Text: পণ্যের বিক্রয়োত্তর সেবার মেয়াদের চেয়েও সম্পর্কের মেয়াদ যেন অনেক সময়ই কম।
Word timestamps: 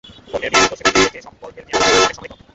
পণ্যের 0.29 0.51
বিক্রয়োত্তর 0.53 0.77
সেবার 0.79 0.93
মেয়াদের 0.95 1.11
চেয়েও 1.13 1.27
সম্পর্কের 1.27 1.63
মেয়াদ 1.65 1.85
যেন 1.85 1.99
অনেক 2.01 2.15
সময়ই 2.17 2.29
কম। 2.31 2.47